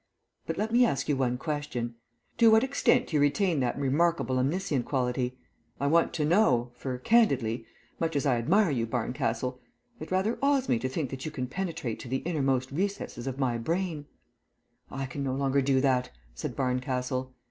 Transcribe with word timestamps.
But 0.47 0.57
let 0.57 0.71
me 0.71 0.83
ask 0.83 1.07
you 1.07 1.15
one 1.15 1.37
question. 1.37 1.93
To 2.39 2.49
what 2.49 2.63
extent 2.63 3.05
do 3.05 3.15
you 3.17 3.21
retain 3.21 3.59
that 3.59 3.77
remarkable 3.77 4.39
omniscient 4.39 4.83
quality? 4.83 5.37
I 5.79 5.85
want 5.85 6.11
to 6.13 6.25
know, 6.25 6.71
for 6.73 6.97
candidly, 6.97 7.67
much 7.99 8.15
as 8.15 8.25
I 8.25 8.37
admire 8.37 8.71
you, 8.71 8.87
Barncastle, 8.87 9.59
it 9.99 10.09
rather 10.09 10.39
awes 10.41 10.67
me 10.67 10.79
to 10.79 10.89
think 10.89 11.11
that 11.11 11.23
you 11.23 11.29
can 11.29 11.45
penetrate 11.45 11.99
to 11.99 12.07
the 12.07 12.23
innermost 12.25 12.71
recesses 12.71 13.27
of 13.27 13.37
my 13.37 13.59
brain" 13.59 14.07
"I 14.89 15.05
can 15.05 15.21
no 15.23 15.35
longer 15.35 15.61
do 15.61 15.79
that," 15.81 16.09
said 16.33 16.55
Barncastle. 16.55 17.35